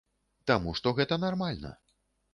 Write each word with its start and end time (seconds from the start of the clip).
Таму 0.51 0.73
што 0.79 0.95
гэта 1.01 1.19
нармальна. 1.25 1.77